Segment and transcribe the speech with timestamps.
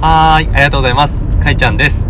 [0.00, 1.24] はーい、ありがとうございます。
[1.42, 2.06] かいちゃんです。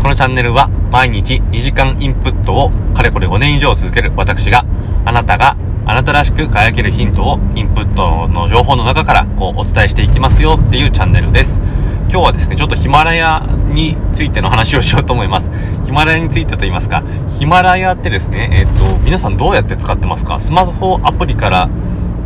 [0.00, 4.64] このチャンネルは毎日2時間インプットをかれこれ5年以上続ける私が
[5.04, 5.54] あなたが
[5.84, 11.60] あなたらしく輝けるヒントをインプットの情報の中からこうお伝えしていきますよっていうチャンネルです。
[12.08, 15.50] 今日はですね、ちょっとヒマラヤについての話をしようと思います。
[15.84, 20.40] ヒマラヤについてと言いますか、ヒマラヤってですね、えっ、と、皆さんどうやって使ってますか？
[20.40, 21.68] スマホアプリから、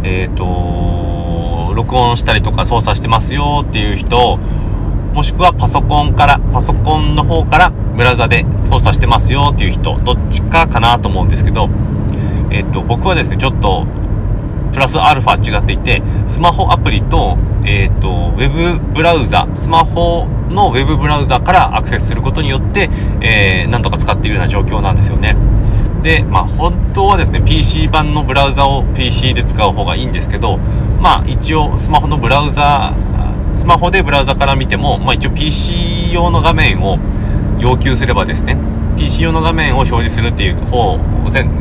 [0.04, 4.38] えっ、と、録音したりとか操作してますよっていう人、
[5.12, 11.68] もしくはパソコンから、パソコンの方からブラウザで操作してますよっていう人、どっちかかなと思うんですけど、
[12.50, 13.86] えっ、と、僕はですね、ちょっと、
[14.72, 22.88] プラスアルファ違っていて、スマホアプリと、えっ、と、ウェブブラウザ、スマホのウェブブラウザからアクセスすることによって、
[23.20, 25.36] えー、なんとか使っているような状況なんですよね。
[26.02, 30.58] で、まあ本当はですね、PC 版のブラウザを PC で使う方がいいんですけど、
[31.00, 32.94] まあ一応スマホのブラウザ、
[33.58, 36.96] スマホでブラウザから見ても、まあ一応 PC 用の画面を
[37.58, 38.56] 要求すればですね、
[38.96, 40.96] PC 用の画面を表示するっていう方、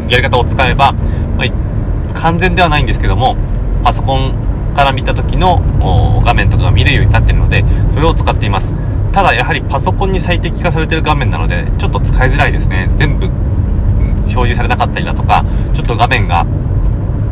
[0.08, 0.94] やり方を使えば、
[1.38, 3.36] まあ、完全ではないんですけども、
[3.84, 8.76] パソコンから見た時の画面とかが見れるようになっているので、それを使っています。
[9.12, 12.92] ただやはりパソコンに最適化されている画面なので、ちょっと使いづらいですね。
[12.96, 16.46] 全部表示されなかったりだとか、ちょっと画面が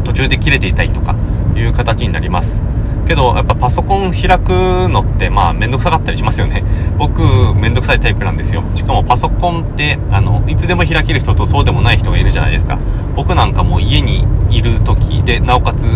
[0.04, 1.16] 途中で切れていたりとか
[1.56, 2.64] いう形になります。
[3.06, 4.50] けど、やっぱパソコン開く
[4.90, 6.64] のって、まあ、面倒くさかったりしますよね。
[6.98, 7.22] 僕、
[7.56, 8.64] めんどくさいタイプなんですよ。
[8.74, 12.78] しかもパソコンって、あの、いつでも開ける人とそうでもない人がいるじゃないですか。
[13.16, 15.88] 僕なんかもう家にいる時で、なおかつ、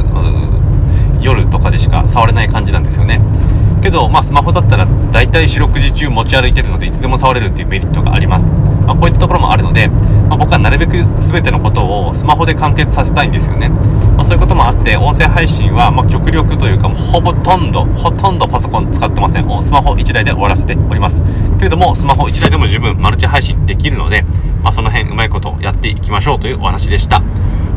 [1.22, 3.20] 夜とかでしか触れない感じなんですよね。
[3.80, 8.48] けど、まあ、スマホだったら大体四六時中持ち歩いてるのでいつでも触れるっていうメリットがあります。
[8.48, 13.70] まあ、こういったところもあるので、まあ、僕はなるべく全てのことをスマホで完結させたいんですよね。
[13.70, 19.64] まあ、そういうこともあって音声配信はま極力というかもうほぼとんどほとんどパソコン使ってません。
[19.64, 21.24] スマホ1台で終わらせております。
[21.58, 24.24] けれどもスマホ1台でも十分マルチ配信できるので、
[24.64, 27.22] まあ、その辺うまいことやっていきましょうというお話でした。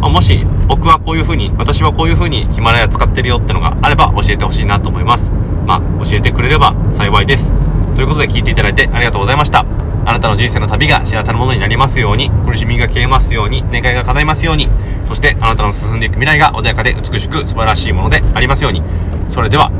[0.00, 5.30] ま、もし僕はこういう風に私はこういう風にヒマラヤ使ってるよってのがあれば教えてほしいなと思います。
[5.66, 7.52] まあ、教えてくれれば幸いです。
[7.94, 9.64] ということで聞いていただいてありがとうございました。
[10.04, 14.68] あなたの人生の旅が幸せなものになりますように、苦しみが消えますように、願いが叶いますように、
[15.04, 18.82] そしてあなたの進んでいく未来が穏やかで美しく素晴らしいものでありますように。
[19.28, 19.70] それでは、